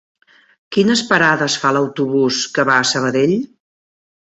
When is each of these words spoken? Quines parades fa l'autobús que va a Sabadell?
Quines 0.77 1.03
parades 1.09 1.59
fa 1.65 1.75
l'autobús 1.77 2.41
que 2.57 2.67
va 2.73 2.81
a 2.81 2.91
Sabadell? 2.95 3.39